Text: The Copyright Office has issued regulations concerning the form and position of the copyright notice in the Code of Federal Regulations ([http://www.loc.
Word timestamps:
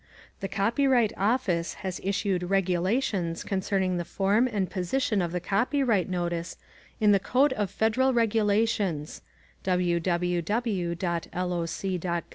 The 0.39 0.47
Copyright 0.47 1.13
Office 1.15 1.75
has 1.85 2.01
issued 2.03 2.41
regulations 2.49 3.43
concerning 3.43 3.97
the 3.97 4.03
form 4.03 4.49
and 4.51 4.67
position 4.67 5.21
of 5.21 5.31
the 5.31 5.39
copyright 5.39 6.09
notice 6.09 6.57
in 6.99 7.11
the 7.11 7.19
Code 7.19 7.53
of 7.53 7.69
Federal 7.69 8.11
Regulations 8.11 9.21
([http://www.loc. 9.63 12.23